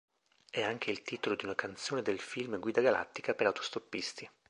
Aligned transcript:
È 0.49 0.63
anche 0.63 0.89
il 0.89 1.03
titolo 1.03 1.35
di 1.35 1.45
una 1.45 1.53
canzone 1.53 2.01
del 2.01 2.19
film 2.19 2.59
"Guida 2.59 2.81
Galattica 2.81 3.35
per 3.35 3.45
Autostoppisti". 3.45 4.27